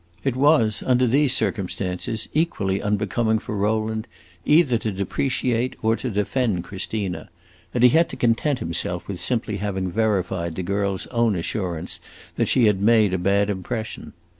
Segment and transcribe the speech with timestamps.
[0.23, 4.07] It was, under these circumstances, equally unbecoming for Rowland
[4.45, 7.29] either to depreciate or to defend Christina,
[7.71, 11.99] and he had to content himself with simply having verified the girl's own assurance
[12.35, 14.13] that she had made a bad impression.